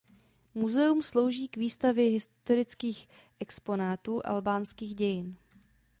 Muzeum 0.55 1.03
slouží 1.03 1.47
k 1.47 1.57
výstavě 1.57 2.09
historických 2.09 3.07
exponátů 3.39 4.21
albánských 4.25 4.95
dějin. 4.95 5.35